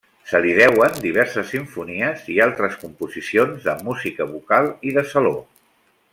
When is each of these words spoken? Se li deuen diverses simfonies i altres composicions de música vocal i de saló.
Se 0.29 0.39
li 0.43 0.51
deuen 0.59 0.95
diverses 1.03 1.51
simfonies 1.55 2.23
i 2.35 2.39
altres 2.47 2.79
composicions 2.85 3.61
de 3.69 3.77
música 3.91 4.29
vocal 4.33 4.73
i 4.93 4.97
de 4.99 5.05
saló. 5.13 5.37